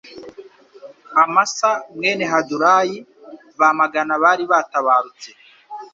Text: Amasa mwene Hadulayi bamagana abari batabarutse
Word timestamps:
Amasa 1.23 1.69
mwene 1.95 2.25
Hadulayi 2.31 2.97
bamagana 3.59 4.11
abari 4.17 4.43
batabarutse 4.51 5.29